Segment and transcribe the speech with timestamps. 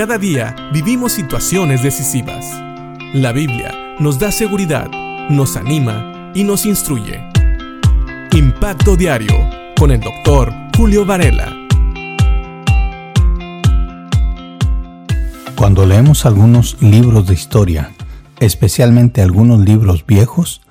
[0.00, 2.46] Cada día vivimos situaciones decisivas.
[3.12, 4.90] La Biblia nos da seguridad,
[5.28, 7.20] nos anima y nos instruye.
[8.32, 9.34] Impacto Diario
[9.78, 11.54] con el doctor Julio Varela.
[15.54, 17.92] Cuando leemos algunos libros de historia,
[18.38, 20.62] especialmente algunos libros viejos,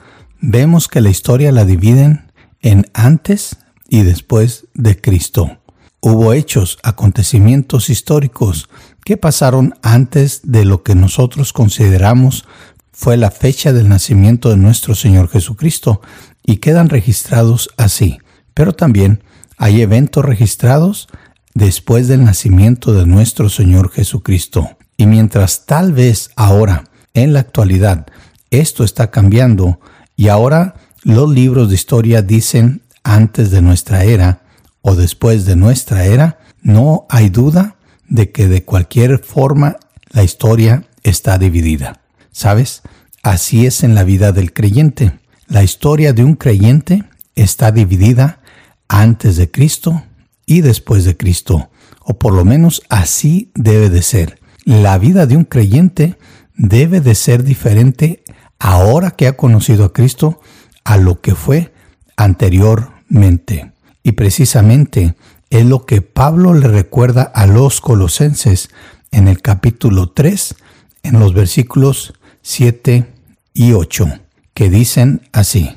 [0.42, 5.60] vemos que la historia la dividen en antes y después de Cristo.
[6.02, 8.70] Hubo hechos, acontecimientos históricos
[9.04, 12.46] que pasaron antes de lo que nosotros consideramos
[12.92, 16.02] fue la fecha del nacimiento de nuestro Señor Jesucristo
[16.46, 18.20] y quedan registrados así.
[18.54, 19.24] Pero también
[19.58, 21.08] hay eventos registrados
[21.54, 24.78] después del nacimiento de nuestro Señor Jesucristo.
[24.98, 28.06] Y mientras tal vez ahora, en la actualidad,
[28.52, 29.80] esto está cambiando
[30.16, 34.42] y ahora los libros de historia dicen antes de nuestra era
[34.82, 37.78] o después de nuestra era, no hay duda
[38.10, 39.78] de que de cualquier forma
[40.10, 42.02] la historia está dividida.
[42.32, 42.82] ¿Sabes?
[43.24, 45.20] Así es en la vida del creyente.
[45.48, 47.04] La historia de un creyente
[47.36, 48.40] está dividida
[48.88, 50.04] antes de Cristo
[50.46, 51.70] y después de Cristo,
[52.02, 54.40] o por lo menos así debe de ser.
[54.66, 56.18] La vida de un creyente
[56.56, 58.24] debe de ser diferente
[58.58, 60.42] ahora que ha conocido a Cristo
[60.84, 61.74] a lo que fue
[62.18, 63.72] anteriormente.
[64.04, 65.16] Y precisamente
[65.50, 68.70] es lo que Pablo le recuerda a los colosenses
[69.12, 70.56] en el capítulo 3,
[71.04, 73.12] en los versículos 7
[73.54, 74.08] y 8,
[74.54, 75.76] que dicen así.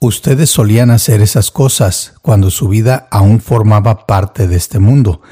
[0.00, 5.22] Ustedes solían hacer esas cosas cuando su vida aún formaba parte de este mundo,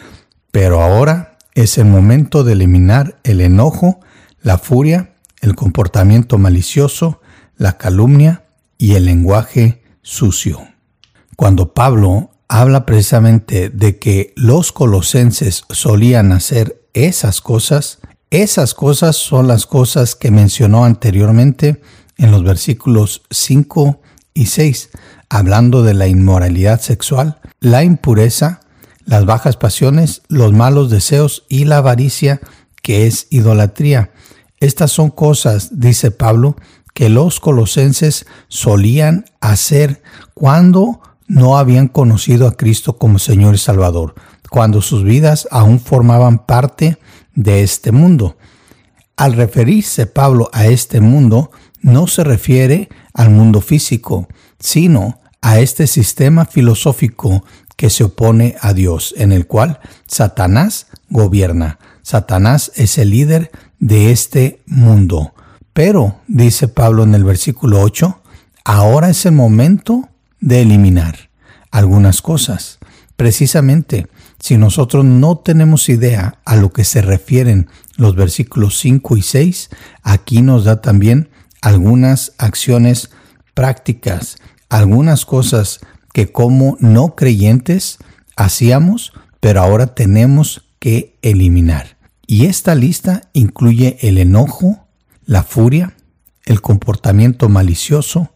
[0.51, 4.01] pero ahora es el momento de eliminar el enojo,
[4.41, 7.21] la furia, el comportamiento malicioso,
[7.57, 8.45] la calumnia
[8.79, 10.67] y el lenguaje sucio.
[11.37, 17.99] Cuando Pablo habla precisamente de que los colosenses solían hacer esas cosas,
[18.31, 21.81] esas cosas son las cosas que mencionó anteriormente
[22.17, 24.01] en los versículos 5
[24.35, 24.91] y 6,
[25.29, 28.61] hablando de la inmoralidad sexual, la impureza,
[29.05, 32.41] las bajas pasiones, los malos deseos y la avaricia,
[32.83, 34.13] que es idolatría.
[34.61, 36.57] Estas son cosas, dice Pablo,
[36.95, 40.03] que los colosenses solían hacer
[40.33, 44.15] cuando no habían conocido a Cristo como Señor y Salvador,
[44.51, 46.99] cuando sus vidas aún formaban parte
[47.35, 48.37] de este mundo.
[49.17, 55.87] Al referirse Pablo a este mundo, no se refiere al mundo físico, sino a este
[55.87, 57.45] sistema filosófico
[57.77, 61.79] que se opone a Dios, en el cual Satanás gobierna.
[62.03, 65.35] Satanás es el líder de este mundo.
[65.73, 68.23] Pero, dice Pablo en el versículo 8,
[68.65, 70.09] ahora es el momento
[70.45, 71.31] de eliminar
[71.71, 72.79] algunas cosas.
[73.17, 79.23] Precisamente, si nosotros no tenemos idea a lo que se refieren los versículos 5 y
[79.23, 79.71] 6,
[80.03, 81.31] aquí nos da también
[81.63, 83.11] algunas acciones
[83.55, 84.37] prácticas,
[84.69, 85.81] algunas cosas
[86.13, 87.97] que como no creyentes
[88.37, 91.97] hacíamos, pero ahora tenemos que eliminar.
[92.27, 94.87] Y esta lista incluye el enojo,
[95.25, 95.95] la furia,
[96.45, 98.34] el comportamiento malicioso,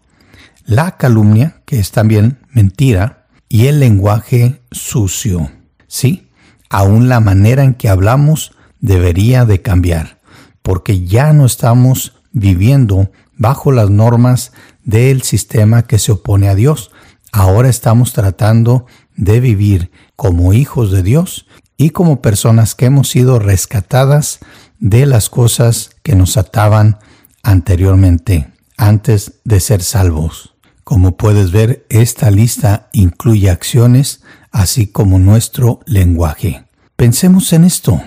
[0.69, 5.51] la calumnia, que es también mentira, y el lenguaje sucio.
[5.87, 6.29] Sí,
[6.69, 10.21] aún la manera en que hablamos debería de cambiar,
[10.61, 14.53] porque ya no estamos viviendo bajo las normas
[14.85, 16.91] del sistema que se opone a Dios.
[17.33, 18.85] Ahora estamos tratando
[19.17, 21.47] de vivir como hijos de Dios
[21.79, 24.41] y como personas que hemos sido rescatadas
[24.79, 26.99] de las cosas que nos ataban
[27.43, 30.58] anteriormente, antes de ser salvos.
[30.89, 36.65] Como puedes ver, esta lista incluye acciones así como nuestro lenguaje.
[36.97, 38.03] Pensemos en esto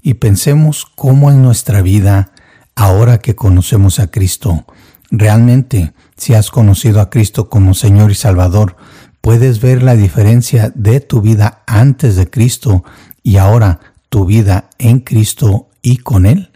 [0.00, 2.32] y pensemos cómo en nuestra vida,
[2.76, 4.64] ahora que conocemos a Cristo,
[5.10, 8.76] realmente, si has conocido a Cristo como Señor y Salvador,
[9.20, 12.84] puedes ver la diferencia de tu vida antes de Cristo
[13.22, 16.52] y ahora tu vida en Cristo y con Él?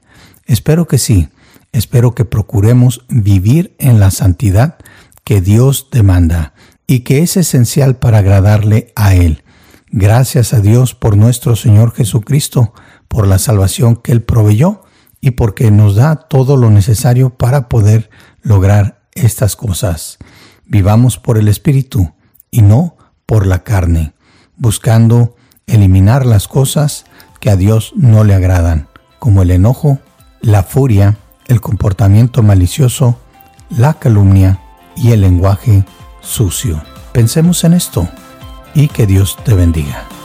[0.46, 1.28] Espero que sí.
[1.72, 4.78] Espero que procuremos vivir en la santidad
[5.28, 6.54] que Dios demanda
[6.86, 9.44] y que es esencial para agradarle a Él.
[9.90, 12.72] Gracias a Dios por nuestro Señor Jesucristo,
[13.08, 14.84] por la salvación que Él proveyó
[15.20, 18.08] y porque nos da todo lo necesario para poder
[18.40, 20.16] lograr estas cosas.
[20.64, 22.14] Vivamos por el Espíritu
[22.50, 22.96] y no
[23.26, 24.14] por la carne,
[24.56, 25.36] buscando
[25.66, 27.04] eliminar las cosas
[27.38, 28.88] que a Dios no le agradan,
[29.18, 29.98] como el enojo,
[30.40, 33.20] la furia, el comportamiento malicioso,
[33.68, 34.62] la calumnia,
[34.98, 35.84] y el lenguaje
[36.20, 36.82] sucio.
[37.12, 38.08] Pensemos en esto
[38.74, 40.17] y que Dios te bendiga.